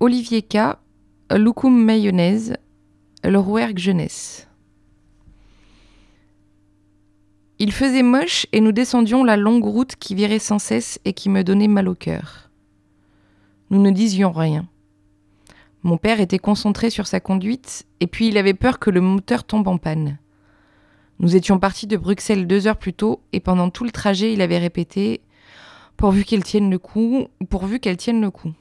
Olivier 0.00 0.42
K, 0.42 0.76
Loukoum 1.28 1.76
Mayonnaise, 1.76 2.54
le 3.24 3.36
Rouergue 3.36 3.78
Jeunesse. 3.78 4.46
Il 7.58 7.72
faisait 7.72 8.04
moche 8.04 8.46
et 8.52 8.60
nous 8.60 8.70
descendions 8.70 9.24
la 9.24 9.36
longue 9.36 9.64
route 9.64 9.96
qui 9.96 10.14
virait 10.14 10.38
sans 10.38 10.60
cesse 10.60 11.00
et 11.04 11.14
qui 11.14 11.28
me 11.28 11.42
donnait 11.42 11.66
mal 11.66 11.88
au 11.88 11.96
cœur. 11.96 12.48
Nous 13.70 13.82
ne 13.82 13.90
disions 13.90 14.30
rien. 14.30 14.68
Mon 15.82 15.96
père 15.96 16.20
était 16.20 16.38
concentré 16.38 16.90
sur 16.90 17.08
sa 17.08 17.18
conduite 17.18 17.84
et 17.98 18.06
puis 18.06 18.28
il 18.28 18.38
avait 18.38 18.54
peur 18.54 18.78
que 18.78 18.90
le 18.90 19.00
moteur 19.00 19.42
tombe 19.42 19.66
en 19.66 19.78
panne. 19.78 20.18
Nous 21.18 21.34
étions 21.34 21.58
partis 21.58 21.88
de 21.88 21.96
Bruxelles 21.96 22.46
deux 22.46 22.68
heures 22.68 22.78
plus 22.78 22.94
tôt 22.94 23.20
et 23.32 23.40
pendant 23.40 23.68
tout 23.68 23.82
le 23.82 23.90
trajet 23.90 24.32
il 24.32 24.42
avait 24.42 24.58
répété 24.58 25.22
Pourvu 25.96 26.24
qu'elle 26.24 26.44
tienne 26.44 26.70
le 26.70 26.78
coup, 26.78 27.26
pourvu 27.50 27.80
qu'elle 27.80 27.96
tienne 27.96 28.20
le 28.20 28.30
coup. 28.30 28.52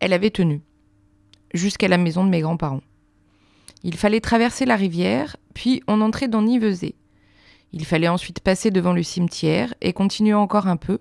Elle 0.00 0.12
avait 0.12 0.30
tenu, 0.30 0.62
jusqu'à 1.54 1.88
la 1.88 1.98
maison 1.98 2.24
de 2.24 2.30
mes 2.30 2.40
grands-parents. 2.40 2.82
Il 3.82 3.96
fallait 3.96 4.20
traverser 4.20 4.64
la 4.64 4.76
rivière, 4.76 5.36
puis 5.54 5.82
on 5.86 6.00
entrait 6.00 6.28
dans 6.28 6.42
Nivezé. 6.42 6.94
Il 7.72 7.84
fallait 7.84 8.08
ensuite 8.08 8.40
passer 8.40 8.70
devant 8.70 8.92
le 8.92 9.02
cimetière 9.02 9.74
et 9.80 9.92
continuer 9.92 10.34
encore 10.34 10.66
un 10.66 10.76
peu. 10.76 10.98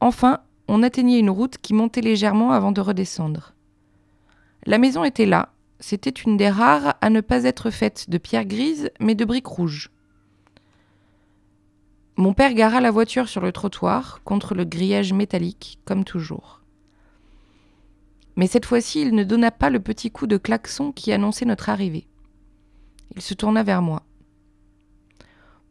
Enfin, 0.00 0.40
on 0.68 0.82
atteignait 0.82 1.18
une 1.18 1.30
route 1.30 1.58
qui 1.58 1.74
montait 1.74 2.00
légèrement 2.00 2.52
avant 2.52 2.72
de 2.72 2.80
redescendre. 2.80 3.54
La 4.66 4.78
maison 4.78 5.04
était 5.04 5.26
là, 5.26 5.50
c'était 5.80 6.10
une 6.10 6.36
des 6.36 6.48
rares 6.48 6.94
à 7.00 7.10
ne 7.10 7.20
pas 7.20 7.44
être 7.44 7.70
faite 7.70 8.08
de 8.08 8.18
pierre 8.18 8.44
grise, 8.44 8.90
mais 9.00 9.14
de 9.14 9.24
briques 9.24 9.46
rouges. 9.46 9.90
Mon 12.16 12.34
père 12.34 12.54
gara 12.54 12.80
la 12.80 12.90
voiture 12.90 13.28
sur 13.28 13.40
le 13.40 13.52
trottoir, 13.52 14.20
contre 14.24 14.54
le 14.54 14.64
grillage 14.64 15.12
métallique, 15.12 15.80
comme 15.84 16.04
toujours. 16.04 16.61
Mais 18.36 18.46
cette 18.46 18.66
fois-ci, 18.66 19.02
il 19.02 19.14
ne 19.14 19.24
donna 19.24 19.50
pas 19.50 19.70
le 19.70 19.80
petit 19.80 20.10
coup 20.10 20.26
de 20.26 20.36
klaxon 20.36 20.92
qui 20.92 21.12
annonçait 21.12 21.44
notre 21.44 21.68
arrivée. 21.68 22.06
Il 23.14 23.22
se 23.22 23.34
tourna 23.34 23.62
vers 23.62 23.82
moi. 23.82 24.02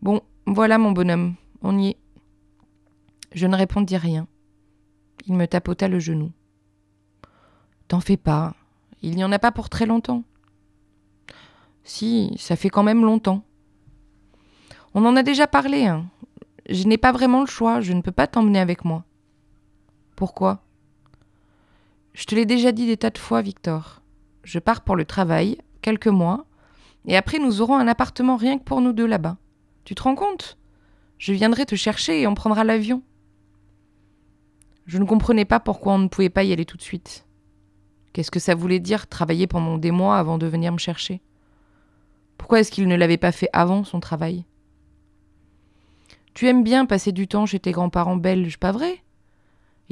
Bon, 0.01 0.21
voilà 0.45 0.77
mon 0.77 0.91
bonhomme, 0.91 1.35
on 1.61 1.77
y 1.77 1.89
est. 1.89 1.97
Je 3.33 3.47
ne 3.47 3.55
répondis 3.55 3.97
rien. 3.97 4.27
Il 5.25 5.35
me 5.35 5.47
tapota 5.47 5.87
le 5.87 5.99
genou. 5.99 6.31
T'en 7.87 7.99
fais 7.99 8.17
pas, 8.17 8.55
il 9.01 9.15
n'y 9.15 9.23
en 9.23 9.31
a 9.31 9.39
pas 9.39 9.51
pour 9.51 9.69
très 9.69 9.85
longtemps. 9.85 10.23
Si, 11.83 12.35
ça 12.37 12.55
fait 12.55 12.69
quand 12.69 12.83
même 12.83 13.03
longtemps. 13.03 13.43
On 14.93 15.05
en 15.05 15.15
a 15.15 15.23
déjà 15.23 15.47
parlé, 15.47 15.85
hein. 15.85 16.09
Je 16.69 16.87
n'ai 16.87 16.97
pas 16.97 17.11
vraiment 17.11 17.41
le 17.41 17.47
choix, 17.47 17.81
je 17.81 17.93
ne 17.93 18.01
peux 18.01 18.11
pas 18.11 18.27
t'emmener 18.27 18.59
avec 18.59 18.85
moi. 18.85 19.03
Pourquoi? 20.15 20.63
Je 22.13 22.25
te 22.25 22.35
l'ai 22.35 22.45
déjà 22.45 22.71
dit 22.71 22.87
des 22.87 22.97
tas 22.97 23.09
de 23.09 23.17
fois, 23.17 23.41
Victor. 23.41 24.01
Je 24.43 24.59
pars 24.59 24.81
pour 24.81 24.95
le 24.95 25.05
travail, 25.05 25.57
quelques 25.81 26.07
mois, 26.07 26.45
et 27.05 27.15
après 27.15 27.39
nous 27.39 27.61
aurons 27.61 27.77
un 27.77 27.87
appartement 27.87 28.35
rien 28.35 28.57
que 28.57 28.63
pour 28.63 28.81
nous 28.81 28.93
deux 28.93 29.05
là-bas. 29.05 29.37
Tu 29.85 29.95
te 29.95 30.03
rends 30.03 30.15
compte? 30.15 30.57
Je 31.17 31.33
viendrai 31.33 31.65
te 31.65 31.75
chercher 31.75 32.21
et 32.21 32.27
on 32.27 32.35
prendra 32.35 32.63
l'avion. 32.63 33.01
Je 34.85 34.97
ne 34.97 35.05
comprenais 35.05 35.45
pas 35.45 35.59
pourquoi 35.59 35.93
on 35.93 35.99
ne 35.99 36.07
pouvait 36.07 36.29
pas 36.29 36.43
y 36.43 36.51
aller 36.51 36.65
tout 36.65 36.77
de 36.77 36.81
suite. 36.81 37.25
Qu'est-ce 38.13 38.31
que 38.31 38.39
ça 38.39 38.55
voulait 38.55 38.79
dire 38.79 39.07
travailler 39.07 39.47
pendant 39.47 39.77
des 39.77 39.91
mois 39.91 40.17
avant 40.17 40.37
de 40.37 40.47
venir 40.47 40.71
me 40.71 40.77
chercher? 40.77 41.21
Pourquoi 42.37 42.59
est-ce 42.59 42.71
qu'il 42.71 42.87
ne 42.87 42.95
l'avait 42.95 43.17
pas 43.17 43.31
fait 43.31 43.49
avant 43.53 43.83
son 43.83 43.99
travail? 43.99 44.45
Tu 46.33 46.47
aimes 46.47 46.63
bien 46.63 46.85
passer 46.85 47.11
du 47.11 47.27
temps 47.27 47.45
chez 47.45 47.59
tes 47.59 47.71
grands-parents 47.71 48.17
belges, 48.17 48.57
pas 48.57 48.71
vrai? 48.71 49.03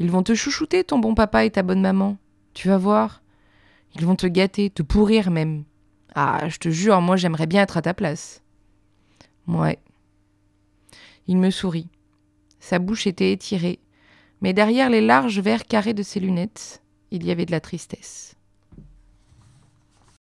Ils 0.01 0.09
vont 0.09 0.23
te 0.23 0.33
chouchouter, 0.33 0.85
ton 0.85 0.97
bon 0.97 1.13
papa 1.13 1.43
et 1.43 1.51
ta 1.51 1.61
bonne 1.61 1.81
maman. 1.81 2.17
Tu 2.53 2.69
vas 2.69 2.77
voir. 2.77 3.21
Ils 3.95 4.05
vont 4.05 4.15
te 4.15 4.27
gâter, 4.27 4.69
te 4.69 4.81
pourrir 4.81 5.29
même. 5.29 5.65
Ah, 6.15 6.47
je 6.47 6.57
te 6.57 6.69
jure, 6.69 7.01
moi 7.01 7.17
j'aimerais 7.17 7.47
bien 7.47 7.63
être 7.63 7.75
à 7.75 7.81
ta 7.81 7.93
place. 7.93 8.41
Ouais. 9.45 9.77
Il 11.27 11.35
me 11.35 11.51
sourit. 11.51 11.89
Sa 12.61 12.79
bouche 12.79 13.07
était 13.07 13.33
étirée, 13.33 13.79
mais 14.39 14.53
derrière 14.53 14.89
les 14.89 15.01
larges 15.01 15.41
verres 15.41 15.65
carrés 15.65 15.93
de 15.93 16.03
ses 16.03 16.21
lunettes, 16.21 16.81
il 17.11 17.25
y 17.25 17.31
avait 17.31 17.45
de 17.45 17.51
la 17.51 17.59
tristesse. 17.59 18.35